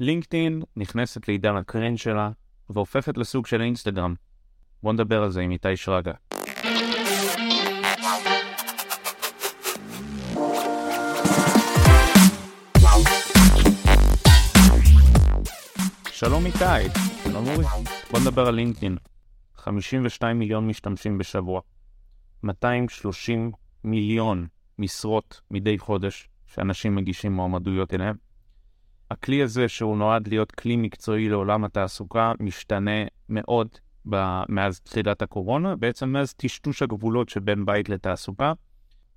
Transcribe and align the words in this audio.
לינקדאין 0.00 0.62
נכנסת 0.76 1.28
לעידן 1.28 1.56
הקרן 1.56 1.96
שלה 1.96 2.30
והופכת 2.70 3.18
לסוג 3.18 3.46
של 3.46 3.60
אינסטגרם. 3.60 4.14
בוא 4.82 4.92
נדבר 4.92 5.22
על 5.22 5.30
זה 5.30 5.40
עם 5.40 5.50
איתי 5.50 5.76
שרגא. 5.76 6.12
שלום 16.10 16.46
איתי. 16.46 16.98
שלום 17.24 17.46
אורי. 17.46 17.64
בוא 18.10 18.20
נדבר 18.20 18.46
על 18.46 18.54
לינקדאין. 18.54 18.96
52 19.54 20.38
מיליון 20.38 20.66
משתמשים 20.68 21.18
בשבוע. 21.18 21.60
230 22.42 23.52
מיליון 23.84 24.46
משרות 24.78 25.40
מדי 25.50 25.78
חודש 25.78 26.28
שאנשים 26.46 26.94
מגישים 26.94 27.32
מועמדויות 27.32 27.94
אליהם. 27.94 28.25
הכלי 29.10 29.42
הזה, 29.42 29.68
שהוא 29.68 29.96
נועד 29.96 30.28
להיות 30.28 30.52
כלי 30.52 30.76
מקצועי 30.76 31.28
לעולם 31.28 31.64
התעסוקה, 31.64 32.32
משתנה 32.40 33.04
מאוד 33.28 33.68
ב- 34.10 34.42
מאז 34.48 34.80
תחילת 34.80 35.22
הקורונה, 35.22 35.76
בעצם 35.76 36.08
מאז 36.08 36.34
טשטוש 36.34 36.82
הגבולות 36.82 37.28
שבין 37.28 37.64
בית 37.64 37.88
לתעסוקה. 37.88 38.52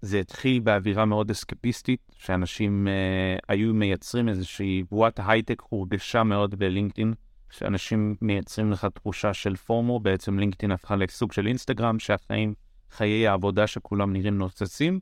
זה 0.02 0.20
התחיל 0.20 0.59
באווירה 0.59 1.05
מאוד 1.05 1.30
אסקפיסטית, 1.31 1.99
שאנשים 2.17 2.88
אה, 2.88 3.38
היו 3.47 3.73
מייצרים 3.73 4.30
איזושהי 4.30 4.83
בועת 4.91 5.20
הייטק 5.25 5.61
הורגשה 5.70 6.23
מאוד 6.23 6.55
בלינקדאין, 6.55 7.13
שאנשים 7.49 8.16
מייצרים 8.21 8.71
לך 8.71 8.88
תחושה 8.94 9.33
של 9.33 9.55
פורמו, 9.55 9.99
בעצם 9.99 10.39
לינקדאין 10.39 10.71
הפכה 10.71 10.95
לסוג 10.95 11.31
של 11.31 11.47
אינסטגרם, 11.47 11.99
שהחיים, 11.99 12.53
חיי 12.91 13.27
העבודה 13.27 13.67
שכולם 13.67 14.13
נראים 14.13 14.38
נוצצים. 14.38 14.99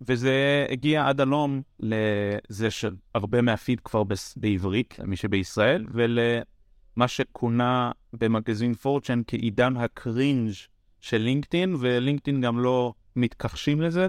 וזה 0.00 0.66
הגיע 0.70 1.08
עד 1.08 1.20
הלום 1.20 1.62
לזה 1.80 2.70
שהרבה 2.70 3.42
מהפיד 3.42 3.80
כבר. 3.80 4.02
בעברית, 4.36 4.98
למי 4.98 5.16
שבישראל, 5.16 5.86
ולמה 5.92 7.08
שכונה 7.08 7.90
במגזין 8.12 8.74
פורצ'ן 8.74 9.20
כעידן 9.26 9.76
ה 9.76 9.87
cringe 9.87 10.52
של 11.00 11.18
לינקדאין, 11.18 11.74
ולינקדאין 11.78 12.40
גם 12.40 12.58
לא 12.58 12.92
מתכחשים 13.16 13.80
לזה, 13.80 14.06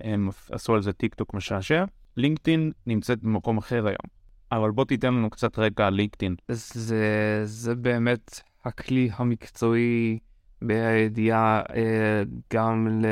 הם 0.00 0.28
עשו 0.50 0.74
על 0.74 0.82
זה 0.82 0.92
טיק 0.92 1.14
טוק 1.14 1.34
משעשע. 1.34 1.84
לינקדאין 2.16 2.72
נמצאת 2.86 3.22
במקום 3.22 3.58
אחר 3.58 3.86
היום. 3.86 4.16
אבל 4.52 4.70
בוא 4.70 4.84
תיתן 4.84 5.14
לנו 5.14 5.30
קצת 5.30 5.58
רקע 5.58 5.86
על 5.86 5.94
לינקדאין. 5.94 6.34
זה, 6.48 7.40
זה 7.44 7.74
באמת 7.74 8.40
הכלי 8.64 9.10
המקצועי 9.12 10.18
בידיעה 10.62 11.62
אה, 11.74 12.22
גם 12.52 13.02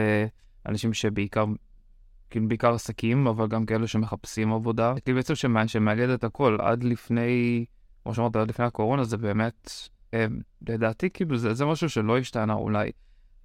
לאנשים 0.67 0.93
שבעיקר, 0.93 1.45
כאילו 2.30 2.48
בעיקר 2.48 2.75
עסקים, 2.75 3.27
אבל 3.27 3.47
גם 3.47 3.67
כאלה 3.67 3.86
שמחפשים 3.86 4.53
עבודה. 4.53 4.94
כלי 5.05 5.14
בעצם 5.14 5.34
שמע, 5.34 5.69
שמאגד 5.69 6.08
את 6.08 6.25
הכל 6.25 6.56
עד 6.61 6.84
לפני, 6.84 7.64
כמו 8.03 8.14
שאמרת, 8.14 8.36
עד 8.36 8.48
לפני 8.48 8.64
הקורונה, 8.64 9.05
זה 9.05 9.16
באמת, 9.16 9.70
אה, 10.14 10.27
לדעתי, 10.69 11.11
כאילו 11.11 11.36
זה, 11.36 11.55
זה 11.55 11.64
משהו 11.64 11.89
שלא 11.89 12.19
השתנה 12.19 12.55
אולי. 12.55 12.91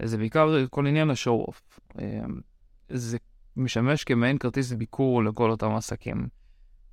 זה 0.01 0.17
בעיקר 0.17 0.67
כל 0.69 0.87
עניין 0.87 1.09
השואו-אוף. 1.09 1.79
אה, 1.99 2.21
זה 2.89 3.17
משמש 3.57 4.03
כמעין 4.03 4.37
כרטיס 4.37 4.71
ביקור 4.71 5.23
לכל 5.23 5.51
אותם 5.51 5.71
עסקים. 5.71 6.27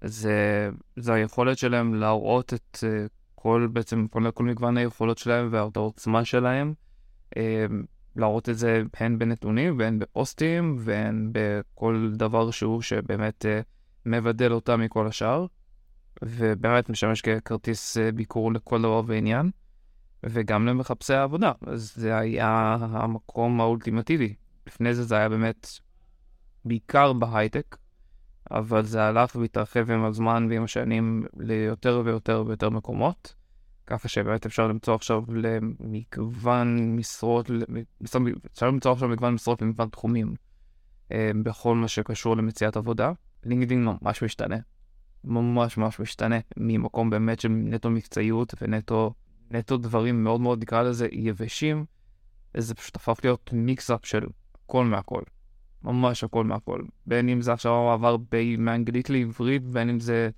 זה, 0.05 0.71
זה 0.97 1.12
היכולת 1.12 1.59
שלהם 1.59 1.95
להראות 1.95 2.55
את 2.55 2.78
uh, 2.81 3.09
כל, 3.34 3.69
בעצם, 3.73 4.06
כל, 4.06 4.31
כל 4.31 4.45
מגוון 4.45 4.77
היכולות 4.77 5.19
שלהם 5.19 5.48
ואת 5.50 5.77
העוצמה 5.77 6.25
שלהם. 6.25 6.75
להראות 8.17 8.48
את 8.48 8.59
זה 8.59 8.83
הן 8.97 9.19
בנתונים 9.19 9.78
והן 9.78 9.98
בפוסטים 9.98 10.77
והן 10.78 11.31
בכל 11.33 12.11
דבר 12.17 12.50
שהוא 12.50 12.83
שבאמת 12.83 13.45
uh, 13.45 13.64
מבדל 14.06 14.53
אותם 14.53 14.81
מכל 14.81 15.06
השאר. 15.06 15.47
ובאמת 16.22 16.91
משמש 16.91 17.20
ככרטיס 17.20 17.97
uh, 17.97 18.00
ביקור 18.14 18.53
לכל 18.53 18.78
דבר 18.78 19.03
ועניין. 19.06 19.50
וגם 20.22 20.67
למחפשי 20.67 21.14
העבודה. 21.14 21.53
אז 21.67 21.92
זה 21.97 22.19
היה 22.19 22.77
המקום 22.81 23.61
האולטימטיבי. 23.61 24.34
לפני 24.66 24.94
זה 24.94 25.03
זה 25.03 25.16
היה 25.16 25.28
באמת 25.28 25.69
בעיקר 26.65 27.12
בהייטק. 27.12 27.76
אבל 28.50 28.82
זה 28.82 29.03
הלך 29.03 29.37
והתרחב 29.37 29.91
עם 29.91 30.05
הזמן 30.05 30.47
ועם 30.50 30.65
השנים 30.65 31.26
ליותר 31.37 32.03
ויותר 32.05 32.44
ויותר 32.47 32.71
מקומות. 32.71 33.34
ככה 33.87 34.09
שבאמת 34.09 34.47
אפשר 34.47 34.69
למצוא 34.69 34.95
עכשיו 34.95 35.23
למגוון 35.29 36.97
משרות, 36.97 37.51
אפשר 38.53 38.67
למצוא 38.67 38.93
עכשיו 38.93 39.09
מגוון 39.09 39.35
משרות 39.35 39.63
במגוון 39.63 39.89
תחומים 39.89 40.35
אה, 41.13 41.31
בכל 41.43 41.75
מה 41.75 41.89
שקשור 41.89 42.37
למציאת 42.37 42.77
עבודה. 42.77 43.13
לינקדאין 43.45 43.85
ממש 43.85 44.23
משתנה, 44.23 44.57
ממש 45.25 45.77
ממש 45.77 46.01
משתנה 46.01 46.37
ממקום 46.57 47.11
באמת 47.11 47.41
של 47.41 47.49
נטו 47.49 47.91
מקצועיות 47.91 48.55
ונטו 48.61 49.15
נטו 49.51 49.77
דברים 49.77 50.25
מאוד 50.25 50.41
מאוד 50.41 50.63
נקרא 50.63 50.83
לזה 50.83 51.09
יבשים. 51.13 51.85
זה 52.57 52.75
פשוט 52.75 52.97
הפך 52.97 53.19
להיות 53.25 53.51
מיקסאפ 53.53 54.07
של 54.07 54.27
הכל 54.65 54.85
מהכל. 54.85 55.23
ממש 55.83 56.25
הכל 56.25 56.45
מהכל. 56.45 56.83
בין 57.07 57.29
אם 57.29 57.43
זה 57.43 57.53
עכשיו 57.53 57.91
עבר 57.91 58.17
מאנגלית 58.59 59.11
לעברית, 59.11 59.63
בין 59.63 59.89
אם 59.89 60.01
זה... 60.01 60.31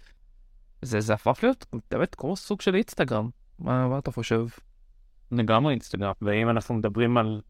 זה, 0.82 1.00
זה 1.00 1.14
הפך 1.14 1.38
להיות 1.42 1.66
באמת 1.90 2.14
כמו 2.14 2.36
סוג 2.36 2.60
של 2.60 2.74
אינסטגרם. 2.74 3.28
מה, 3.58 3.88
מה 3.88 3.98
אתה 3.98 4.10
חושב? 4.10 4.46
לגמרי 5.32 5.72
אינסטגרם, 5.72 6.12
ואם 6.22 6.50
אנחנו 6.50 6.74
מדברים 6.74 7.16
על 7.16 7.40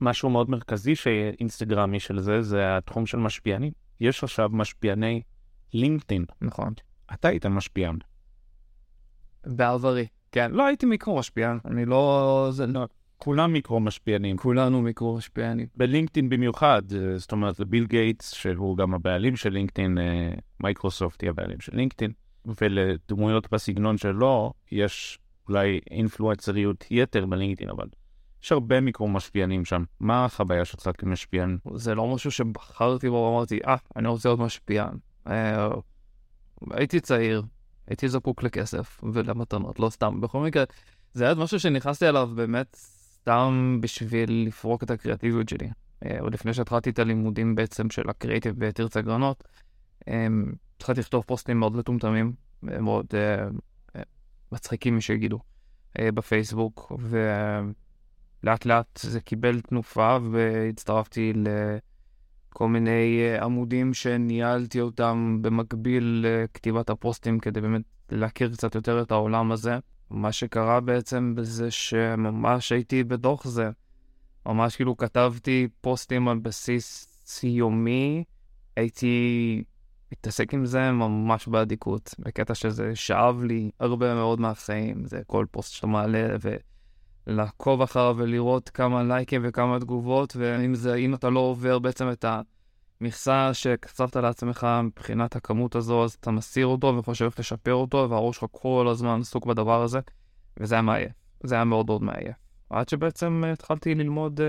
משהו 0.00 0.30
מאוד 0.30 0.50
מרכזי 0.50 0.94
שאינסטגרמי 0.94 2.00
של 2.00 2.20
זה, 2.20 2.42
זה 2.42 2.76
התחום 2.76 3.06
של 3.06 3.18
משפיענים. 3.18 3.72
יש 4.00 4.24
עכשיו 4.24 4.48
משפיעני 4.52 5.22
לינקדאין. 5.72 6.24
נכון. 6.40 6.72
אתה 7.12 7.28
היית 7.28 7.46
משפיען. 7.46 7.98
בעברי. 9.46 10.06
כן, 10.32 10.50
לא 10.50 10.66
הייתי 10.66 10.86
מיקרו 10.86 11.18
משפיען, 11.18 11.58
אני 11.64 11.84
לא... 11.84 12.48
זה 12.50 12.66
לא... 12.66 12.86
כולם 13.18 13.52
מיקרו 13.52 13.80
משפיענים. 13.80 14.36
כולנו 14.36 14.82
מיקרו 14.82 15.16
משפיענים. 15.16 15.66
בלינקדאין 15.76 16.28
במיוחד, 16.28 16.82
אה, 16.92 17.18
זאת 17.18 17.32
אומרת, 17.32 17.60
ביל 17.60 17.86
גייטס, 17.86 18.34
שהוא 18.34 18.76
גם 18.76 18.94
הבעלים 18.94 19.36
של 19.36 19.50
לינקדאין, 19.50 19.98
אה, 19.98 20.34
מייקרוסופט 20.60 21.22
היא 21.22 21.30
הבעלים 21.30 21.60
של 21.60 21.76
לינקדאין, 21.76 22.12
ולדמויות 22.60 23.50
בסגנון 23.52 23.98
שלו, 23.98 24.52
יש 24.72 25.18
אולי 25.48 25.80
אינפלואנסריות 25.90 26.84
יתר 26.90 27.26
בלינקדאין, 27.26 27.70
אבל 27.70 27.86
יש 28.42 28.52
הרבה 28.52 28.80
מיקרו 28.80 29.08
משפיענים 29.08 29.64
שם. 29.64 29.84
מה 30.00 30.24
החוויה 30.24 30.64
שלך 30.64 30.90
כמשפיען? 30.98 31.58
זה 31.74 31.94
לא 31.94 32.14
משהו 32.14 32.30
שבחרתי 32.30 33.10
בו 33.10 33.16
ואמרתי, 33.16 33.58
אה, 33.66 33.76
אני 33.96 34.08
רוצה 34.08 34.28
להיות 34.28 34.40
משפיען. 34.40 34.96
אה, 35.26 35.68
הייתי 36.70 37.00
צעיר, 37.00 37.42
הייתי 37.86 38.08
זקוק 38.08 38.42
לכסף 38.42 39.00
ולמתנות, 39.12 39.80
לא 39.80 39.90
סתם. 39.90 40.20
בכל 40.20 40.40
מקרה, 40.40 40.64
זה 41.12 41.24
היה 41.24 41.34
משהו 41.34 41.60
שנכנסתי 41.60 42.08
אליו 42.08 42.30
באמת 42.34 42.76
סתם 42.76 43.78
בשביל 43.80 44.44
לפרוק 44.46 44.82
את 44.82 44.90
הקריאטיביות 44.90 45.48
שלי. 45.48 45.68
אה, 46.04 46.20
עוד 46.20 46.34
לפני 46.34 46.54
שהתחלתי 46.54 46.90
את 46.90 46.98
הלימודים 46.98 47.54
בעצם 47.54 47.90
של 47.90 48.10
הקריאטיב 48.10 48.54
בתרצה 48.58 49.00
גרנות, 49.00 49.44
התחלתי 50.76 51.00
לכתוב 51.00 51.24
פוסטים 51.26 51.60
מאוד 51.60 51.76
מטומטמים, 51.76 52.32
מאוד 52.62 53.06
אה, 53.14 53.46
מצחיקים, 54.52 54.94
מי 54.94 55.00
שיגידו, 55.00 55.38
בפייסבוק, 55.98 56.92
ולאט 56.98 58.66
לאט 58.66 59.00
זה 59.02 59.20
קיבל 59.20 59.60
תנופה 59.60 60.18
והצטרפתי 60.30 61.32
לכל 62.52 62.68
מיני 62.68 63.20
עמודים 63.42 63.94
שניהלתי 63.94 64.80
אותם 64.80 65.38
במקביל 65.42 66.26
לכתיבת 66.28 66.90
הפוסטים 66.90 67.38
כדי 67.38 67.60
באמת 67.60 67.82
להכיר 68.10 68.52
קצת 68.52 68.74
יותר 68.74 69.02
את 69.02 69.10
העולם 69.10 69.52
הזה. 69.52 69.78
מה 70.10 70.32
שקרה 70.32 70.80
בעצם 70.80 71.34
בזה 71.36 71.70
שממש 71.70 72.72
הייתי 72.72 73.04
בתוך 73.04 73.48
זה. 73.48 73.70
ממש 74.46 74.76
כאילו 74.76 74.96
כתבתי 74.96 75.68
פוסטים 75.80 76.28
על 76.28 76.38
בסיס 76.38 77.10
יומי, 77.42 78.24
הייתי 78.76 79.64
מתעסק 80.18 80.54
עם 80.54 80.66
זה 80.66 80.92
ממש 80.92 81.48
באדיקות, 81.48 82.14
בקטע 82.18 82.54
שזה 82.54 82.96
שאב 82.96 83.42
לי 83.42 83.70
הרבה 83.80 84.14
מאוד 84.14 84.40
מהחיים, 84.40 85.04
זה 85.06 85.20
כל 85.26 85.46
פוסט 85.50 85.72
שאתה 85.72 85.86
מעלה 85.86 86.36
ולעקוב 87.26 87.82
אחריו 87.82 88.14
ולראות 88.18 88.68
כמה 88.68 89.02
לייקים 89.02 89.40
וכמה 89.44 89.80
תגובות, 89.80 90.36
ואם 90.36 90.74
זה, 90.74 90.94
אם 90.94 91.14
אתה 91.14 91.30
לא 91.30 91.40
עובר 91.40 91.78
בעצם 91.78 92.10
את 92.10 92.24
ה... 92.24 92.40
מכסה 93.00 93.54
שקצבת 93.54 94.16
לעצמך 94.16 94.66
מבחינת 94.84 95.36
הכמות 95.36 95.74
הזו, 95.74 96.04
אז 96.04 96.12
אתה 96.20 96.30
מסיר 96.30 96.66
אותו 96.66 96.96
וחושב 96.98 97.24
איך 97.24 97.38
לשפר 97.38 97.74
אותו, 97.74 98.06
והראש 98.10 98.36
שלך 98.36 98.44
כל 98.52 98.88
הזמן 98.90 99.20
עסוק 99.20 99.46
בדבר 99.46 99.82
הזה, 99.82 100.00
וזה 100.60 100.74
היה 100.74 100.82
מעייף. 100.82 101.12
זה 101.42 101.54
היה 101.54 101.64
מאוד 101.64 101.86
מאוד 101.86 102.02
מעייף. 102.02 102.36
עד 102.70 102.88
שבעצם 102.88 103.42
התחלתי 103.52 103.94
ללמוד, 103.94 104.40
uh, 104.40 104.44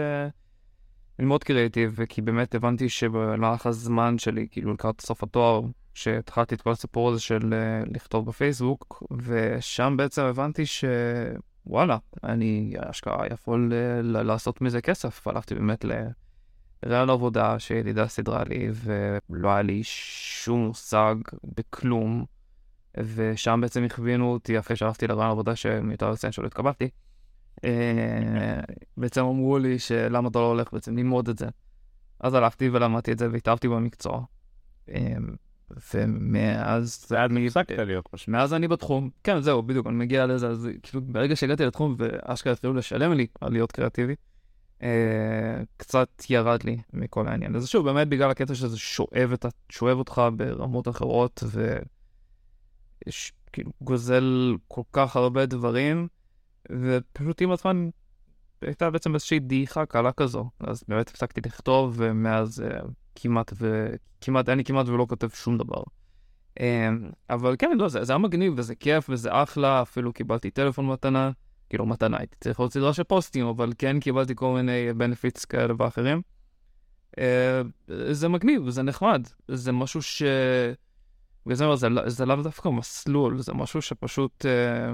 ללמוד 1.19 1.43
קריאיטיב, 1.43 1.99
כי 2.09 2.21
באמת 2.21 2.55
הבנתי 2.55 2.89
שבמהלך 2.89 3.65
הזמן 3.65 4.17
שלי, 4.17 4.47
כאילו 4.51 4.73
לקראת 4.73 5.01
סוף 5.01 5.23
התואר, 5.23 5.61
שהתחלתי 5.93 6.55
את 6.55 6.61
כל 6.61 6.71
הסיפור 6.71 7.09
הזה 7.09 7.19
של 7.19 7.39
uh, 7.39 7.93
לכתוב 7.93 8.25
בפייסבוק, 8.25 9.03
ושם 9.23 9.93
בעצם 9.97 10.21
הבנתי 10.21 10.63
שוואלה, 10.65 11.97
אני 12.23 12.73
אשכרה 12.77 13.27
יכול 13.33 13.73
uh, 13.73 14.03
לעשות 14.03 14.61
מזה 14.61 14.81
כסף. 14.81 15.27
הלכתי 15.27 15.55
באמת 15.55 15.85
ל... 15.85 15.91
רעיון 16.85 17.09
עבודה 17.09 17.59
שידידה 17.59 18.07
סידרה 18.07 18.43
לי, 18.43 18.69
ולא 19.29 19.49
היה 19.49 19.61
לי 19.61 19.81
שום 19.83 20.65
מושג 20.65 21.15
בכלום. 21.43 22.25
ושם 22.97 23.59
בעצם 23.61 23.83
הכווינו 23.83 24.33
אותי 24.33 24.59
אחרי 24.59 24.75
שהלכתי 24.75 25.07
לרעיון 25.07 25.31
עבודה 25.31 25.55
שמיותר 25.55 26.11
לציין 26.11 26.31
שלא 26.31 26.47
התקבלתי. 26.47 26.89
אה, 27.63 28.59
בעצם 28.97 29.21
אמרו 29.21 29.57
לי 29.57 29.79
שלמה 29.79 30.29
אתה 30.29 30.39
לא 30.39 30.47
הולך 30.47 30.73
בעצם 30.73 30.97
ללמוד 30.97 31.29
את 31.29 31.37
זה. 31.37 31.47
אז 32.19 32.33
הלכתי 32.33 32.69
ולמדתי 32.69 33.11
את 33.11 33.19
זה 33.19 33.27
והתאהבתי 33.31 33.67
במקצוע. 33.67 34.21
אה, 34.89 35.15
ומאז... 35.93 37.05
זה 37.07 37.23
עד 37.23 37.31
הפסקת 37.45 37.77
להיות 37.77 38.07
פשוט. 38.07 38.27
מאז 38.27 38.53
אני 38.53 38.67
בתחום, 38.67 39.09
כן 39.23 39.41
זהו 39.41 39.63
בדיוק, 39.63 39.87
אני 39.87 39.95
מגיע 39.95 40.25
לזה, 40.25 40.47
אז 40.47 40.69
כאילו 40.83 41.01
ברגע 41.01 41.35
שהגעתי 41.35 41.65
לתחום 41.65 41.95
ואשכרה 41.97 42.53
התחילו 42.53 42.73
לשלם 42.73 43.13
לי 43.13 43.27
על 43.41 43.51
להיות 43.51 43.71
קריאטיבי, 43.71 44.15
אה, 44.83 45.61
קצת 45.77 46.09
ירד 46.29 46.63
לי 46.63 46.77
מכל 46.93 47.27
העניין. 47.27 47.55
אז 47.55 47.67
שוב, 47.67 47.85
באמת 47.85 48.07
בגלל 48.07 48.31
הקטע 48.31 48.55
שזה 48.55 48.77
שואב, 48.77 49.31
את, 49.33 49.45
שואב 49.69 49.97
אותך 49.97 50.21
ברמות 50.35 50.87
אחרות, 50.87 51.43
וכאילו 53.07 53.71
גוזל 53.81 54.55
כל 54.67 54.81
כך 54.91 55.15
הרבה 55.15 55.45
דברים, 55.45 56.07
ופשוט 56.71 57.41
עם 57.41 57.51
הזמן 57.51 57.89
הייתה 58.61 58.89
בעצם 58.89 59.13
איזושהי 59.13 59.39
דעיכה 59.39 59.85
קלה 59.85 60.11
כזו. 60.11 60.49
אז 60.59 60.83
באמת 60.87 61.09
הפסקתי 61.09 61.41
לכתוב, 61.45 61.93
ומאז 61.97 62.61
אה, 62.61 62.79
כמעט 63.15 63.53
ו... 63.59 63.89
כמעט, 64.21 64.49
אני 64.49 64.63
כמעט 64.63 64.87
ולא 64.87 65.05
כותב 65.09 65.29
שום 65.29 65.57
דבר. 65.57 65.83
אה, 66.59 66.89
אבל 67.29 67.55
כן, 67.59 67.77
לא, 67.77 67.87
זה, 67.87 68.03
זה 68.03 68.13
היה 68.13 68.17
מגניב 68.17 68.53
וזה 68.57 68.75
כיף 68.75 69.09
וזה 69.09 69.29
אחלה, 69.31 69.81
אפילו 69.81 70.13
קיבלתי 70.13 70.51
טלפון 70.51 70.87
מתנה. 70.87 71.31
כאילו 71.69 71.85
מתנה, 71.85 72.17
הייתי 72.17 72.35
צריך 72.41 72.59
עוד 72.59 72.71
סדרה 72.71 72.93
של 72.93 73.03
פוסטים, 73.03 73.47
אבל 73.47 73.71
כן 73.77 73.99
קיבלתי 73.99 74.35
כל 74.35 74.53
מיני 74.53 74.93
בנפיטס 74.93 75.45
כאלה 75.45 75.73
ואחרים. 75.77 76.21
אה, 77.19 77.61
זה 78.11 78.27
מגניב, 78.27 78.69
זה 78.69 78.83
נחמד, 78.83 79.27
זה 79.47 79.71
משהו 79.71 80.01
ש... 80.01 80.23
וזה 81.47 81.75
זה, 81.75 81.87
זה 82.05 82.25
לאו 82.25 82.35
דווקא 82.35 82.69
מסלול, 82.69 83.39
זה 83.39 83.53
משהו 83.53 83.81
שפשוט... 83.81 84.45
אה, 84.45 84.93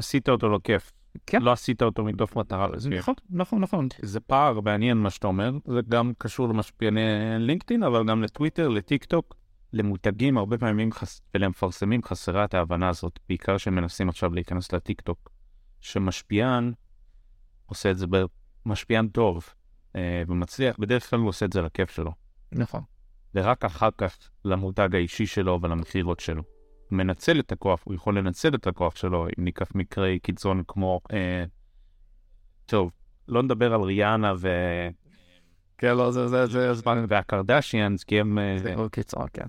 עשית 0.00 0.28
אותו 0.28 0.48
לא 0.48 0.60
כיף. 0.64 0.92
כן. 1.26 1.42
לא 1.42 1.52
עשית 1.52 1.82
אותו 1.82 2.04
מתוך 2.04 2.36
מטרה 2.36 2.68
לזה. 2.68 2.90
נכון, 2.90 3.14
נכון, 3.30 3.60
נכון. 3.60 3.88
זה 4.02 4.20
פער 4.20 4.60
מעניין 4.60 4.96
מה 4.96 5.10
שאתה 5.10 5.26
אומר, 5.26 5.50
זה 5.66 5.80
גם 5.88 6.12
קשור 6.18 6.48
למשפיעני 6.48 7.00
לינקדאין, 7.38 7.82
אבל 7.82 8.06
גם 8.06 8.22
לטוויטר, 8.22 8.68
לטיק 8.68 9.04
טוק. 9.04 9.34
למותגים 9.72 10.38
הרבה 10.38 10.58
פעמים 10.58 10.92
חס... 10.92 11.22
ולמפרסמים 11.34 12.02
חסרה 12.02 12.44
את 12.44 12.54
ההבנה 12.54 12.88
הזאת, 12.88 13.18
בעיקר 13.28 13.56
שמנסים 13.56 14.08
עכשיו 14.08 14.34
להיכנס 14.34 14.72
לטיק 14.72 15.00
טוק. 15.00 15.30
שמשפיען 15.80 16.72
עושה 17.66 17.90
את 17.90 17.98
זה, 17.98 18.06
משפיען 18.66 19.08
טוב 19.08 19.48
אה, 19.96 20.22
ומצליח, 20.28 20.76
בדרך 20.78 21.10
כלל 21.10 21.18
הוא 21.18 21.28
עושה 21.28 21.46
את 21.46 21.52
זה 21.52 21.62
לכיף 21.62 21.90
שלו. 21.90 22.12
נכון. 22.52 22.82
ורק 23.34 23.64
אחר 23.64 23.88
כך 23.98 24.16
למותג 24.44 24.94
האישי 24.94 25.26
שלו 25.26 25.58
ולמכירות 25.62 26.20
שלו. 26.20 26.42
מנצל 26.92 27.40
את 27.40 27.52
הכוח, 27.52 27.80
הוא 27.84 27.94
יכול 27.94 28.18
לנצל 28.18 28.54
את 28.54 28.66
הכוח 28.66 28.96
שלו, 28.96 29.26
אם 29.26 29.44
ניקח 29.44 29.68
מקרי 29.74 30.18
קיצון 30.18 30.62
כמו... 30.68 31.00
אה, 31.12 31.44
טוב, 32.66 32.90
לא 33.28 33.42
נדבר 33.42 33.74
על 33.74 33.80
ריאנה 33.80 34.32
ו... 34.38 34.48
כן, 35.78 35.96
לא, 35.96 36.10
זה, 36.10 36.28
זה, 36.28 36.46
זה, 36.46 36.74
זה... 36.74 36.82
והקרדשיאנס, 37.08 38.04
כי 38.04 38.20
הם... 38.20 38.38
אה, 38.38 38.56
זה 38.58 38.74
קיצון, 38.92 39.26
כן. 39.32 39.46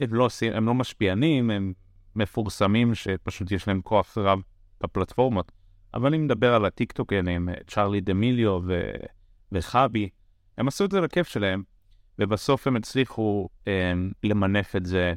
הם 0.00 0.14
לא, 0.14 0.28
הם 0.52 0.66
לא 0.66 0.74
משפיענים, 0.74 1.50
הם 1.50 1.72
מפורסמים 2.16 2.94
שפשוט 2.94 3.52
יש 3.52 3.68
להם 3.68 3.80
כוח 3.82 4.18
רב 4.18 4.40
בפלטפורמות. 4.80 5.52
אבל 5.94 6.06
אני 6.06 6.18
מדבר 6.18 6.54
על 6.54 6.64
הטיקטוקנים, 6.64 7.48
צ'ארלי 7.66 8.00
דמיליו 8.00 8.60
ו... 8.66 8.90
וחבי, 9.52 10.08
הם 10.58 10.68
עשו 10.68 10.84
את 10.84 10.90
זה 10.90 11.00
לכיף 11.00 11.28
שלהם, 11.28 11.62
ובסוף 12.18 12.66
הם 12.66 12.76
הצליחו 12.76 13.48
הם, 13.66 14.12
למנף 14.24 14.76
את 14.76 14.86
זה, 14.86 15.14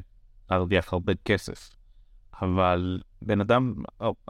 להרוויח 0.50 0.92
הרבה 0.92 1.12
כסף. 1.24 1.70
אבל 2.42 3.00
בן 3.22 3.40
אדם, 3.40 3.74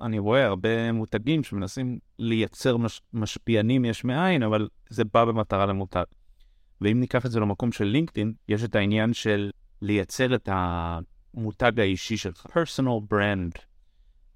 אני 0.01 0.19
רואה 0.19 0.47
הרבה 0.47 0.93
מותגים 0.93 1.45
שמנסים 1.45 1.99
לייצר 2.19 2.77
מש, 2.77 3.01
משפיענים 3.13 3.85
יש 3.85 4.05
מאין, 4.05 4.43
אבל 4.43 4.69
זה 4.89 5.05
בא 5.05 5.25
במטרה 5.25 5.67
למותג. 5.67 6.05
ואם 6.81 7.01
ניקח 7.01 7.27
את 7.27 7.31
זה 7.31 7.41
למקום 7.41 7.73
של 7.73 7.85
לינקדאין, 7.85 8.33
יש 8.49 8.65
את 8.65 8.75
העניין 8.75 9.13
של 9.13 9.51
לייצר 9.83 10.35
את 10.35 10.49
המותג 10.53 11.81
האישי 11.81 12.17
שלך, 12.17 12.47
brand. 13.13 13.59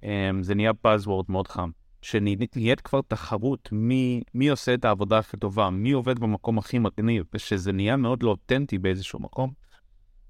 Um, 0.00 0.06
זה 0.40 0.54
נהיה 0.54 0.72
Buzzword 0.86 1.24
מאוד 1.28 1.48
חם. 1.48 1.70
שנהיית 2.02 2.80
כבר 2.80 3.00
תחרות 3.08 3.68
מי, 3.72 4.22
מי 4.34 4.48
עושה 4.48 4.74
את 4.74 4.84
העבודה 4.84 5.18
הכי 5.18 5.36
טובה, 5.36 5.70
מי 5.70 5.92
עובד 5.92 6.18
במקום 6.18 6.58
הכי 6.58 6.78
מגניב, 6.78 7.24
ושזה 7.34 7.72
נהיה 7.72 7.96
מאוד 7.96 8.22
לא 8.22 8.30
אותנטי 8.30 8.78
באיזשהו 8.78 9.20
מקום, 9.20 9.52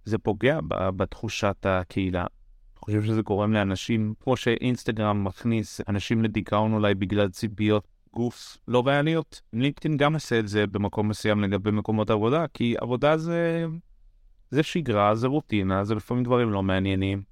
זה 0.05 0.19
פוגע 0.19 0.59
בתחושת 0.69 1.67
הקהילה. 1.67 2.21
אני 2.21 2.81
חושב 2.85 3.03
שזה 3.03 3.23
גורם 3.23 3.53
לאנשים, 3.53 4.15
כמו 4.21 4.37
שאינסטגרם 4.37 5.25
מכניס 5.25 5.81
אנשים 5.89 6.23
לדיכאון 6.23 6.73
אולי 6.73 6.95
בגלל 6.95 7.29
ציפיות 7.29 7.89
גוף 8.12 8.59
לא 8.69 8.83
ריאליות. 8.87 9.41
לינקדאין 9.53 9.97
גם 9.97 10.15
עושה 10.15 10.39
את 10.39 10.49
זה 10.49 10.67
במקום 10.67 11.09
מסוים 11.09 11.41
לגבי 11.41 11.71
מקומות 11.71 12.11
עבודה, 12.11 12.45
כי 12.55 12.75
עבודה 12.81 13.17
זה, 13.17 13.67
זה 14.51 14.62
שגרה, 14.62 15.15
זה 15.15 15.27
רוטינה, 15.27 15.85
זה 15.85 15.95
לפעמים 15.95 16.25
דברים 16.25 16.51
לא 16.51 16.62
מעניינים. 16.62 17.23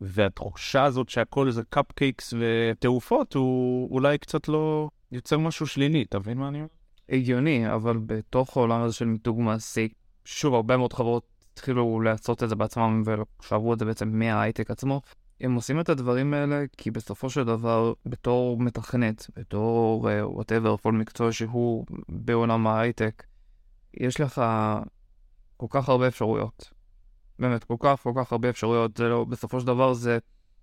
והתחושה 0.00 0.84
הזאת 0.84 1.08
שהכל 1.08 1.50
זה 1.50 1.62
cupcakes 1.70 2.34
ותעופות, 2.40 3.34
הוא 3.34 3.90
אולי 3.90 4.18
קצת 4.18 4.48
לא 4.48 4.88
יוצר 5.12 5.38
משהו 5.38 5.66
שלילי, 5.66 6.02
אתה 6.02 6.18
מה 6.34 6.48
אני 6.48 6.58
אומר? 6.58 6.68
הגיוני, 7.08 7.74
אבל 7.74 7.98
בתוך 8.06 8.56
העולם 8.56 8.80
הזה 8.80 8.94
של 8.94 9.04
מיתוג 9.04 9.40
מעסיק, 9.40 9.88
שוב, 10.24 10.54
הרבה 10.54 10.76
מאוד 10.76 10.92
חברות 10.92 11.35
התחילו 11.56 12.00
לעשות 12.00 12.42
את 12.42 12.48
זה 12.48 12.54
בעצמם 12.54 13.02
ושאבו 13.40 13.74
את 13.74 13.78
זה 13.78 13.84
בעצם 13.84 14.18
מההייטק 14.18 14.70
עצמו. 14.70 15.00
הם 15.40 15.54
עושים 15.54 15.80
את 15.80 15.88
הדברים 15.88 16.34
האלה 16.34 16.64
כי 16.76 16.90
בסופו 16.90 17.30
של 17.30 17.44
דבר, 17.44 17.92
בתור 18.06 18.58
מתכנת, 18.58 19.30
בתור 19.36 20.08
whatever, 20.22 20.74
אה, 20.74 20.78
כל 20.78 20.92
מקצוע 20.92 21.32
שהוא 21.32 21.86
בעולם 22.08 22.66
ההייטק, 22.66 23.22
יש 23.94 24.20
לך 24.20 24.42
כל 25.56 25.66
כך 25.70 25.88
הרבה 25.88 26.08
אפשרויות. 26.08 26.70
באמת, 27.38 27.64
כל 27.64 27.76
כך 27.78 28.02
כל 28.02 28.12
כך 28.16 28.32
הרבה 28.32 28.50
אפשרויות, 28.50 28.96
זה 28.96 29.08
לא, 29.08 29.24
בסופו 29.24 29.60
של 29.60 29.66
דבר 29.66 29.92
זה 29.92 30.18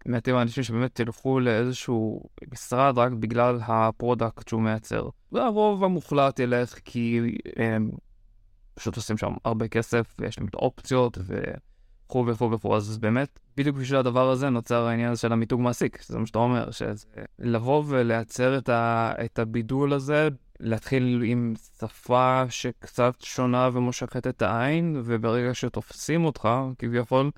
מעטים 0.05 0.35
האנשים 0.35 0.63
שבאמת 0.63 0.95
ילכו 0.95 1.39
לאיזשהו 1.39 2.23
משרד 2.51 2.97
רק 2.97 3.11
בגלל 3.11 3.59
ה 3.61 3.72
product 3.72 4.47
שהוא 4.47 4.61
מייצר. 4.61 5.09
והרוב 5.31 5.83
המוחלט 5.83 6.39
ילך 6.39 6.79
כי 6.85 7.19
הם 7.55 7.91
פשוט 8.73 8.95
עושים 8.95 9.17
שם 9.17 9.33
הרבה 9.45 9.67
כסף, 9.67 10.15
ויש 10.19 10.39
להם 10.39 10.47
את 10.47 10.55
האופציות, 10.55 11.17
וכו' 11.17 12.25
וכו' 12.27 12.51
וכו', 12.51 12.75
אז 12.75 12.97
באמת, 12.97 13.39
בדיוק 13.57 13.77
בשביל 13.77 13.99
הדבר 13.99 14.29
הזה 14.29 14.49
נוצר 14.49 14.85
העניין 14.87 15.15
של 15.15 15.33
המיתוג 15.33 15.61
מעסיק, 15.61 16.03
זה 16.07 16.19
מה 16.19 16.25
שאתה 16.25 16.39
אומר, 16.39 16.71
שזה 16.71 17.07
לבוא 17.39 17.83
ולייצר 17.87 18.57
את, 18.57 18.69
ה, 18.69 19.13
את 19.25 19.39
הבידול 19.39 19.93
הזה 19.93 20.29
להתחיל 20.59 21.23
עם 21.25 21.53
שפה 21.79 22.43
שקצת 22.49 23.13
שונה 23.21 23.69
ומושכת 23.73 24.27
את 24.27 24.41
העין, 24.41 25.01
וברגע 25.05 25.53
שתופסים 25.53 26.25
אותך, 26.25 26.49
כביכול, 26.79 27.31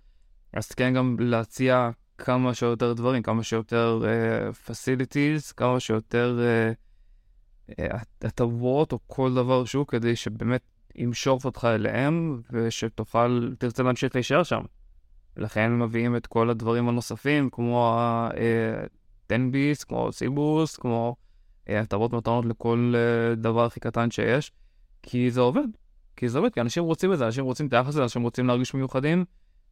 אז 0.54 0.72
כן 0.72 0.94
גם 0.94 1.16
להציע 1.20 1.90
כמה 2.18 2.54
שיותר 2.54 2.94
דברים, 2.94 3.24
כמה 3.24 3.44
שיותר 3.44 4.02
uh, 4.04 4.70
facilities, 4.70 5.54
כמה 5.58 5.80
שיותר 5.80 6.40
uh, 7.70 7.84
הטבות 8.22 8.92
או 8.92 9.00
כל 9.08 9.34
דבר 9.34 9.66
שהוא, 9.66 9.88
כדי 9.88 10.16
שבאמת 10.16 10.62
ימשוך 10.96 11.46
אותך 11.46 11.68
אליהם, 11.72 12.42
ושתוכל, 12.52 13.50
תרצה 13.60 13.84
להמשיך 13.84 14.16
להישאר 14.16 14.44
שם. 14.44 14.62
לכן 15.38 15.80
מביאים 15.80 16.16
את 16.16 16.28
כל 16.28 16.50
הדברים 16.50 16.90
הנוספים, 16.90 17.50
כמו 17.50 17.96
ה-10ביס, 17.98 19.84
כמו 19.84 20.12
סיבוס, 20.12 20.78
כמו... 20.78 21.16
הטבות 21.68 22.14
מתנות 22.14 22.46
לכל 22.46 22.94
אה, 22.96 23.36
דבר 23.36 23.66
הכי 23.66 23.80
קטן 23.80 24.12
שיש, 24.12 24.52
כי 25.04 25.32
זה 25.32 25.42
עובד. 25.42 25.68
כי 26.16 26.30
זה 26.30 26.38
עובד, 26.38 26.54
כי 26.54 26.62
אנשים 26.62 26.84
רוצים 26.84 27.14
את 27.14 27.18
זה, 27.18 27.26
אנשים 27.26 27.46
רוצים 27.46 27.68
את 27.68 27.74
היחס 27.74 27.88
הזה, 27.88 28.04
אנשים 28.04 28.22
רוצים 28.22 28.48
להרגיש 28.48 28.74
מיוחדים, 28.74 29.26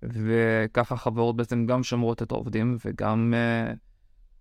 וככה 0.04 0.96
חברות 0.98 1.36
בעצם 1.36 1.66
גם 1.66 1.84
שומרות 1.84 2.22
את 2.22 2.32
העובדים, 2.32 2.78
וגם 2.86 3.34
uh, 3.34 3.78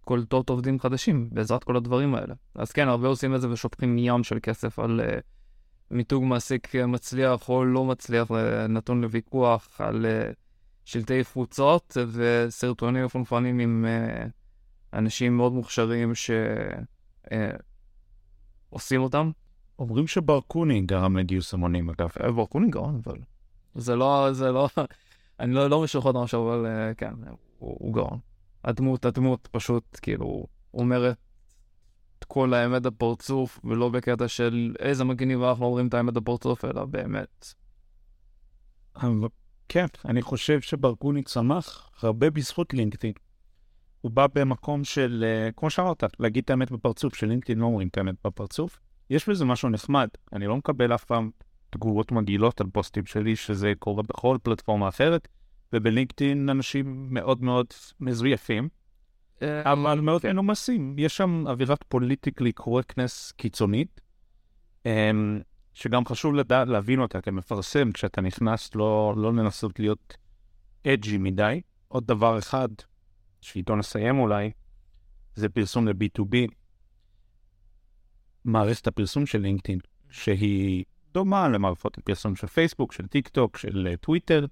קולטות 0.04 0.50
עובדים 0.50 0.80
חדשים 0.80 1.28
בעזרת 1.32 1.64
כל 1.64 1.76
הדברים 1.76 2.14
האלה. 2.14 2.34
אז 2.54 2.72
כן, 2.72 2.88
הרבה 2.88 3.08
עושים 3.08 3.34
את 3.34 3.40
זה 3.40 3.50
ושופכים 3.50 3.98
ים 3.98 4.24
של 4.24 4.38
כסף 4.42 4.78
על 4.78 5.00
uh, 5.00 5.20
מיתוג 5.92 6.24
מעסיק 6.24 6.74
מצליח 6.74 7.48
או 7.48 7.64
לא 7.64 7.84
מצליח, 7.84 8.30
uh, 8.30 8.34
נתון 8.68 9.00
לוויכוח, 9.00 9.80
על 9.80 10.06
uh, 10.06 10.34
שלטי 10.84 11.24
חוצות 11.24 11.96
וסרטונים 12.12 13.04
מפונפנים 13.04 13.58
עם 13.58 13.84
uh, 13.88 14.30
אנשים 14.98 15.36
מאוד 15.36 15.52
מוכשרים 15.52 16.14
ש... 16.14 16.30
אה, 17.32 17.50
עושים 18.70 19.02
אותם. 19.02 19.30
אומרים 19.78 20.06
שברקוני 20.06 20.80
גרם 20.80 21.16
לגיוס 21.16 21.54
המונים, 21.54 21.90
אגב. 21.90 22.08
אה, 22.22 22.32
ברקוני 22.32 22.70
גאון, 22.70 23.00
אבל... 23.04 23.18
זה 23.74 23.96
לא, 23.96 24.32
זה 24.32 24.52
לא, 24.52 24.68
אני 25.40 25.54
לא, 25.54 25.70
לא 25.70 25.82
משוך 25.82 26.06
אותם 26.06 26.18
עכשיו, 26.18 26.48
אבל 26.48 26.66
אה, 26.66 26.94
כן, 26.94 27.14
הוא, 27.58 27.76
הוא 27.80 27.94
גאון. 27.94 28.18
הדמות, 28.64 29.04
הדמות 29.04 29.48
פשוט, 29.52 29.98
כאילו, 30.02 30.46
אומרת 30.74 31.16
כל 32.32 32.54
האמת 32.54 32.82
בפרצוף, 32.82 33.60
ולא 33.64 33.88
בקטע 33.88 34.28
של 34.28 34.74
איזה 34.78 35.04
מגניב 35.04 35.42
אנחנו 35.42 35.64
אומרים 35.64 35.88
את 35.88 35.94
האמת 35.94 36.14
בפרצוף, 36.14 36.64
אלא 36.64 36.84
באמת. 36.84 37.54
כן, 39.68 39.86
אני 40.04 40.22
חושב 40.22 40.60
שברקוני 40.60 41.22
צמח 41.22 41.90
הרבה 42.02 42.30
בזכות 42.30 42.74
לינקדאין. 42.74 43.12
הוא 44.00 44.10
בא 44.10 44.26
במקום 44.34 44.84
של, 44.84 45.24
אה, 45.26 45.52
כמו 45.56 45.70
שאמרת, 45.70 46.04
להגיד 46.18 46.44
את 46.44 46.50
האמת 46.50 46.70
בפרצוף, 46.70 47.14
שלינקדאין 47.14 47.58
לא 47.58 47.64
אומרים 47.64 47.88
את 47.88 47.98
האמת 47.98 48.14
בפרצוף. 48.24 48.80
יש 49.10 49.28
בזה 49.28 49.44
משהו 49.44 49.68
נחמד. 49.68 50.08
אני 50.32 50.46
לא 50.46 50.56
מקבל 50.56 50.94
אף 50.94 51.04
פעם 51.04 51.30
תגובות 51.70 52.12
מגעילות 52.12 52.60
על 52.60 52.66
פוסטים 52.72 53.06
שלי, 53.06 53.36
שזה 53.36 53.72
קורה 53.78 54.02
בכל 54.02 54.36
פלטפורמה 54.42 54.88
אחרת, 54.88 55.28
ובלינקדאין 55.72 56.48
אנשים 56.48 57.06
מאוד 57.10 57.42
מאוד 57.42 57.66
מזויפים, 58.00 58.68
אבל 59.64 60.00
מאוד. 60.00 60.26
מנומסים. 60.26 60.94
יש 60.98 61.16
שם 61.16 61.44
אווירת 61.46 61.84
פוליטיקלי 61.88 62.52
קורקטנס 62.52 63.32
קיצונית, 63.36 64.00
אמ, 64.86 65.40
שגם 65.74 66.06
חשוב 66.06 66.34
לדע, 66.34 66.64
להבין 66.64 67.00
אותה 67.00 67.20
כמפרסם, 67.20 67.92
כשאתה 67.92 68.20
נכנס 68.20 68.74
לא, 68.74 69.14
לא 69.16 69.32
לנסות 69.32 69.78
להיות 69.78 70.16
edgy 70.86 71.18
מדי. 71.18 71.60
עוד 71.88 72.06
דבר 72.06 72.38
אחד, 72.38 72.68
שאיתו 73.40 73.76
נסיים 73.76 74.18
אולי, 74.18 74.50
זה 75.34 75.48
פרסום 75.48 75.88
ל-B2B. 75.88 76.36
מערכת 78.44 78.86
הפרסום 78.86 79.26
של 79.26 79.38
לינקדאין, 79.38 79.78
שהיא 80.10 80.84
דומה 81.12 81.48
למערכות 81.48 81.98
הפרסום 81.98 82.36
של 82.36 82.46
פייסבוק, 82.46 82.92
של 82.92 83.06
טיק 83.06 83.28
טוק, 83.28 83.56
של 83.56 83.88
אה, 83.90 83.96
טוויטר, 83.96 84.46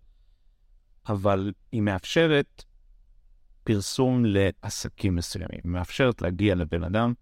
אבל 1.09 1.53
היא 1.73 1.83
מאפשרת 1.83 2.65
פרסום 3.75 4.25
לעסקים 4.25 5.17
מסוימים. 5.17 5.61
מאפשרת 5.65 6.23
להגיע 6.23 6.55
לבן 6.55 6.85
אדם 6.85 7.13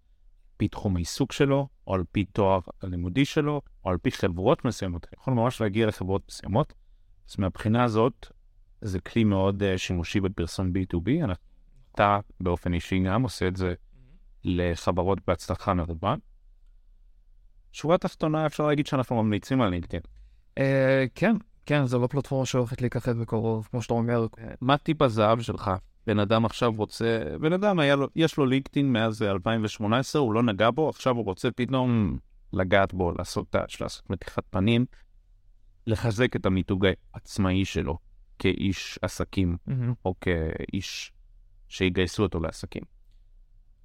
לפי 0.56 0.68
תחום 0.68 0.96
העיסוק 0.96 1.32
שלו, 1.32 1.68
או 1.86 1.94
על 1.94 2.04
פי 2.12 2.24
תואר 2.24 2.60
הלימודי 2.82 3.24
שלו, 3.24 3.62
או 3.84 3.90
על 3.90 3.98
פי 3.98 4.10
חברות 4.10 4.64
מסוימות. 4.64 5.04
אתה 5.04 5.14
יכול 5.20 5.34
ממש 5.34 5.60
להגיע 5.60 5.86
לחברות 5.86 6.22
מסוימות. 6.28 6.72
אז 7.30 7.34
מהבחינה 7.38 7.84
הזאת, 7.84 8.26
זה 8.80 9.00
כלי 9.00 9.24
מאוד 9.24 9.62
uh, 9.62 9.78
שימושי 9.78 10.20
בפרסום 10.20 10.68
B2B. 10.68 11.24
אנחנו- 11.24 11.44
אתה 11.94 12.20
באופן 12.40 12.74
אישי 12.74 12.98
גם 12.98 13.22
עושה 13.22 13.48
את 13.48 13.56
זה 13.56 13.74
לחברות 14.44 15.18
בהצלחה 15.26 15.74
מרובה. 15.74 16.14
שורה 17.72 17.98
תחתונה, 17.98 18.46
אפשר 18.46 18.66
להגיד 18.66 18.86
שאנחנו 18.86 19.22
ממליצים 19.22 19.60
על 19.60 19.70
לינקדאין. 19.70 20.02
אה, 20.58 21.04
כן, 21.14 21.36
כן, 21.66 21.86
זו 21.86 21.98
לא 21.98 22.06
פלטפורמה 22.06 22.46
שהולכת 22.46 22.80
להיכחד 22.80 23.16
בקרוב, 23.16 23.68
כמו 23.70 23.82
שאתה 23.82 23.94
אומר. 23.94 24.26
מה 24.60 24.76
טיפ 24.78 25.02
הזהב 25.02 25.40
שלך? 25.40 25.70
בן 26.08 26.18
אדם 26.18 26.44
עכשיו 26.44 26.72
רוצה, 26.76 27.22
בן 27.40 27.52
אדם 27.52 27.78
היה 27.78 27.96
לו, 27.96 28.08
יש 28.16 28.36
לו 28.36 28.46
לינקדאין 28.46 28.92
מאז 28.92 29.22
2018, 29.22 30.22
הוא 30.22 30.32
לא 30.32 30.42
נגע 30.42 30.70
בו, 30.70 30.88
עכשיו 30.88 31.16
הוא 31.16 31.24
רוצה 31.24 31.50
פתאום 31.50 32.18
לגעת 32.52 32.94
בו, 32.94 33.12
לעשות 33.18 33.50
טאץ', 33.50 33.80
לעשות 33.80 34.10
מתיחת 34.10 34.44
פנים, 34.50 34.86
לחזק 35.86 36.36
את 36.36 36.46
המיתוג 36.46 36.86
העצמאי 37.14 37.64
שלו 37.64 37.98
כאיש 38.38 38.98
עסקים, 39.02 39.56
או 40.04 40.14
כאיש 40.20 41.12
שיגייסו 41.68 42.22
אותו 42.22 42.40
לעסקים. 42.40 42.82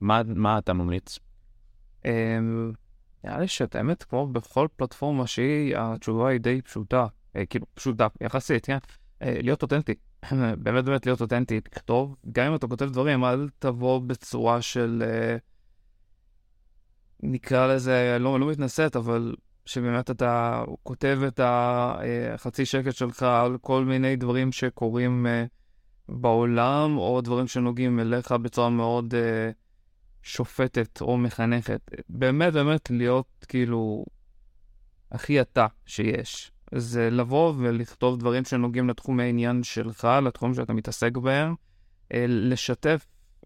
מה, 0.01 0.21
מה 0.35 0.57
אתה 0.57 0.73
ממליץ? 0.73 1.19
אמ, 2.05 2.71
נראה 3.23 3.39
לי 3.39 3.47
שאת 3.47 3.75
האמת, 3.75 4.03
כמו 4.03 4.27
בכל 4.27 4.67
פלטפורמה 4.75 5.27
שהיא, 5.27 5.77
התשובה 5.77 6.29
היא 6.29 6.39
די 6.39 6.61
פשוטה. 6.61 7.07
אה, 7.35 7.45
כאילו, 7.45 7.65
פשוטה, 7.73 8.07
יחסית, 8.21 8.65
כן? 8.65 8.77
אה, 9.21 9.37
להיות 9.41 9.61
אותנטי. 9.61 9.93
באמת 10.63 10.85
באמת 10.85 11.05
להיות 11.05 11.21
אותנטי. 11.21 11.61
לכתוב, 11.71 12.15
גם 12.31 12.45
אם 12.47 12.55
אתה 12.55 12.67
כותב 12.67 12.85
דברים, 12.85 13.25
אל 13.25 13.49
תבוא 13.59 14.01
בצורה 14.01 14.61
של... 14.61 15.03
אה, 15.05 15.37
נקרא 17.23 17.67
לזה, 17.67 18.17
לא, 18.19 18.39
לא 18.39 18.47
מתנשאת, 18.47 18.95
אבל 18.95 19.35
שבאמת 19.65 20.11
אתה 20.11 20.63
כותב 20.83 21.19
את 21.27 21.39
החצי 21.43 22.65
שקט 22.65 22.95
שלך 22.95 23.23
על 23.23 23.57
כל 23.61 23.85
מיני 23.85 24.15
דברים 24.15 24.51
שקורים 24.51 25.27
אה, 25.27 25.45
בעולם, 26.09 26.97
או 26.97 27.21
דברים 27.21 27.47
שנוגעים 27.47 27.99
אליך 27.99 28.31
בצורה 28.31 28.69
מאוד... 28.69 29.15
אה, 29.15 29.51
שופטת 30.23 31.01
או 31.01 31.17
מחנכת. 31.17 31.81
באמת 32.09 32.53
באמת 32.53 32.91
להיות 32.91 33.45
כאילו 33.47 34.05
הכי 35.11 35.41
אתה 35.41 35.67
שיש. 35.85 36.52
זה 36.75 37.09
לבוא 37.09 37.53
ולכתוב 37.57 38.19
דברים 38.19 38.45
שנוגעים 38.45 38.89
לתחום 38.89 39.19
העניין 39.19 39.63
שלך, 39.63 40.07
לתחום 40.23 40.53
שאתה 40.53 40.73
מתעסק 40.73 41.17
בהם, 41.17 41.55
אה, 42.13 42.25
לשתף 42.27 43.05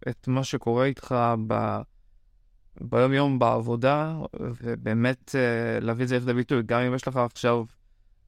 את 0.09 0.27
מה 0.27 0.43
שקורה 0.43 0.85
איתך 0.85 1.15
ב... 1.47 1.79
ביום 2.81 3.13
יום 3.13 3.39
בעבודה, 3.39 4.17
ובאמת 4.39 5.35
אה, 5.35 5.79
להביא 5.79 6.03
את 6.03 6.09
זה 6.09 6.19
לידי 6.19 6.33
ביטוי, 6.33 6.63
גם 6.65 6.81
אם 6.81 6.93
יש 6.93 7.07
לך 7.07 7.17
עכשיו 7.17 7.65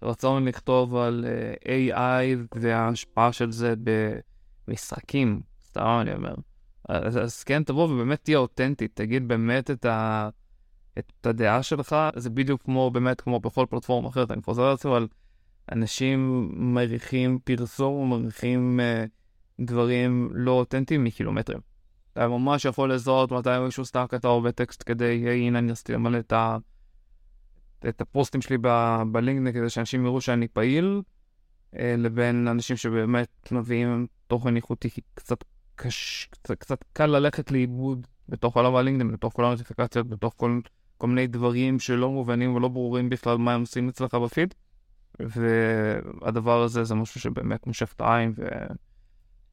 רצון 0.01 0.45
לכתוב 0.47 0.95
על 0.95 1.25
אה, 1.67 1.87
AI 1.89 2.37
וההשפעה 2.55 3.33
של 3.33 3.51
זה 3.51 3.73
במשחקים, 4.67 5.41
סתם 5.63 5.97
אני 6.01 6.13
אומר. 6.13 6.35
אז, 6.89 7.17
אז 7.17 7.43
כן, 7.43 7.63
תבוא 7.63 7.83
ובאמת 7.83 8.23
תהיה 8.23 8.37
אותנטי, 8.37 8.87
תגיד 8.87 9.27
באמת 9.27 9.71
את, 9.71 9.85
ה, 9.85 10.29
את 10.99 11.25
הדעה 11.25 11.63
שלך, 11.63 11.95
זה 12.15 12.29
בדיוק 12.29 12.63
כמו, 12.63 12.91
באמת 12.91 13.21
כמו 13.21 13.39
בכל 13.39 13.65
פלטפורמה 13.69 14.09
אחרת, 14.09 14.31
אני 14.31 14.41
חוזר 14.41 14.63
על 14.63 14.77
זה, 14.77 14.89
אבל 14.89 15.07
אנשים 15.71 16.49
מריחים 16.73 17.39
פרסום, 17.43 18.09
מריחים 18.09 18.79
אה, 18.79 19.05
דברים 19.59 20.29
לא 20.33 20.51
אותנטיים 20.51 21.03
מקילומטרים. 21.03 21.59
אתה 22.13 22.27
ממש 22.27 22.65
יכול 22.65 22.93
לזהות 22.93 23.31
מתי 23.31 23.59
מישהו 23.65 23.85
סתם 23.85 24.05
כתב 24.09 24.27
הרבה 24.27 24.51
טקסט 24.51 24.83
כדי, 24.85 25.29
הנה 25.29 25.59
אני 25.59 25.71
רציתי 25.71 25.93
למלא 25.93 26.19
את, 26.19 26.33
ה, 26.33 26.57
את 27.89 28.01
הפוסטים 28.01 28.41
שלי 28.41 28.57
ב- 28.61 29.01
בלינקדאין 29.11 29.53
כדי 29.53 29.69
שאנשים 29.69 30.05
יראו 30.05 30.21
שאני 30.21 30.47
פעיל, 30.47 31.01
אה, 31.79 31.95
לבין 31.97 32.47
אנשים 32.47 32.77
שבאמת 32.77 33.51
מביאים 33.51 34.07
תוכן 34.27 34.55
איכותי 34.55 34.89
קצת 35.13 35.43
קש... 35.75 36.27
קצת, 36.31 36.59
קצת 36.59 36.83
קל 36.93 37.05
ללכת 37.05 37.51
לאיבוד 37.51 38.07
בתוך 38.29 38.55
עולם 38.55 38.75
הלינקדאין, 38.75 39.11
בתוך 39.11 39.33
כל 39.33 39.45
הנוטיפיקציות, 39.45 40.07
בתוך 40.07 40.33
כל, 40.37 40.59
כל 40.99 41.07
מיני 41.07 41.27
דברים 41.27 41.79
שלא 41.79 42.11
מובנים 42.11 42.55
ולא 42.55 42.67
ברורים 42.67 43.09
בכלל 43.09 43.37
מה 43.37 43.53
הם 43.53 43.61
עושים 43.61 43.89
אצלך 43.89 44.13
בפיד. 44.13 44.53
והדבר 45.19 46.63
הזה 46.63 46.83
זה 46.83 46.95
משהו 46.95 47.21
שבאמת 47.21 47.67
מושך 47.67 47.93
את 47.95 48.01
העין, 48.01 48.33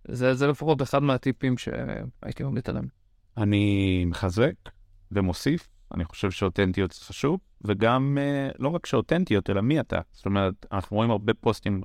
וזה 0.09 0.35
זה 0.35 0.47
לפחות 0.47 0.83
אחד 0.83 1.03
מהטיפים 1.03 1.59
שהייתי 1.59 2.43
ממליץ 2.43 2.69
עליהם. 2.69 2.87
אני 3.37 4.05
מחזק 4.05 4.55
ומוסיף, 5.13 5.69
אני 5.95 6.05
חושב 6.05 6.31
שאותנטיות 6.31 6.93
זה 6.93 7.05
חשוב, 7.05 7.41
וגם 7.65 8.19
אה, 8.21 8.49
לא 8.59 8.69
רק 8.69 8.87
שאותנטיות, 8.87 9.51
אלא 9.51 9.61
מי 9.61 9.81
אתה. 9.81 10.01
זאת 10.13 10.27
אומרת, 10.27 10.67
אנחנו 10.73 10.97
רואים 10.97 11.11
הרבה 11.11 11.35
פוסטים 11.35 11.81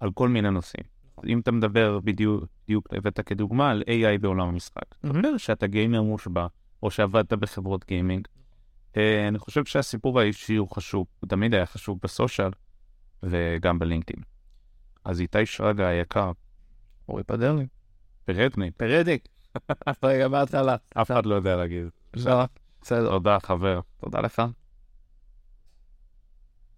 על 0.00 0.10
כל 0.14 0.28
מיני 0.28 0.50
נושאים. 0.50 0.84
אם 1.26 1.40
אתה 1.40 1.52
מדבר 1.52 2.00
בדיוק, 2.00 2.44
בדיוק 2.64 2.88
הבאת 2.92 3.20
כדוגמה 3.20 3.70
על 3.70 3.82
AI 3.86 4.18
בעולם 4.20 4.48
המשחק, 4.48 4.94
אומר 5.04 5.36
שאתה 5.36 5.66
גיימר 5.66 6.02
מושבע, 6.02 6.46
או 6.82 6.90
שעבדת 6.90 7.32
בחברות 7.32 7.84
גיימינג. 7.88 8.28
אה, 8.96 9.28
אני 9.28 9.38
חושב 9.38 9.64
שהסיפור 9.64 10.20
האישי 10.20 10.56
הוא 10.56 10.68
חשוב, 10.68 11.06
הוא 11.20 11.28
תמיד 11.28 11.54
היה 11.54 11.66
חשוב 11.66 11.98
בסושיאל 12.02 12.50
וגם 13.22 13.78
בלינקדאין. 13.78 14.22
אז 15.04 15.20
איתי 15.20 15.46
שרגא 15.46 15.84
היקר, 15.84 16.32
אורי 17.08 17.22
פדרני. 17.22 17.66
פרדני, 18.24 18.70
פרדיק. 18.70 19.28
רגע, 20.02 20.28
מההתחלה. 20.28 20.76
אף 20.94 21.10
אחד 21.10 21.26
לא 21.26 21.34
יודע 21.34 21.56
להגיד. 21.56 21.86
בסדר. 22.12 23.06
תודה, 23.10 23.38
חבר. 23.40 23.80
תודה 24.00 24.20
לך. 24.20 24.42